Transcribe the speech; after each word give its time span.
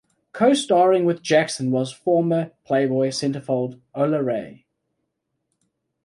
Co-starring 0.33 1.05
with 1.05 1.21
Jackson 1.21 1.69
was 1.69 1.91
former 1.91 2.49
"Playboy" 2.65 3.09
centerfold 3.09 3.79
Ola 3.93 4.23
Ray. 4.23 4.65